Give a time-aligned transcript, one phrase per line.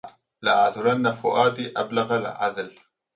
[0.41, 2.75] لأعذلن فؤادي أبلغ العذل